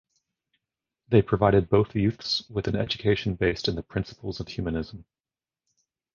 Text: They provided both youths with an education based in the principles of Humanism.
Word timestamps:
They 1.09 1.21
provided 1.21 1.69
both 1.69 1.93
youths 1.95 2.43
with 2.49 2.67
an 2.67 2.75
education 2.75 3.35
based 3.35 3.67
in 3.67 3.75
the 3.75 3.83
principles 3.83 4.39
of 4.39 4.47
Humanism. 4.47 5.05